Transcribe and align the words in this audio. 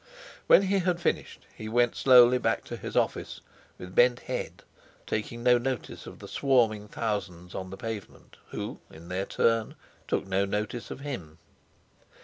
When 0.47 0.63
he 0.63 0.79
had 0.79 0.99
finished 0.99 1.45
he 1.55 1.69
went 1.69 1.95
slowly 1.95 2.39
back 2.39 2.63
to 2.63 2.75
his 2.75 2.95
office, 2.95 3.39
with 3.77 3.93
bent 3.93 4.21
head, 4.21 4.63
taking 5.05 5.43
no 5.43 5.59
notice 5.59 6.07
of 6.07 6.17
the 6.17 6.27
swarming 6.27 6.87
thousands 6.87 7.53
on 7.53 7.69
the 7.69 7.77
pavements, 7.77 8.39
who 8.49 8.79
in 8.89 9.09
their 9.09 9.27
turn 9.27 9.75
took 10.07 10.25
no 10.25 10.43
notice 10.43 10.89
of 10.89 11.01
him. 11.01 11.37